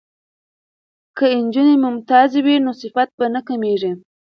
که 1.17 1.25
نجونې 1.43 1.75
ممتازې 1.85 2.39
وي 2.45 2.55
نو 2.65 2.71
صفت 2.81 3.09
به 3.17 3.25
نه 3.35 3.41
کمیږي. 3.47 3.91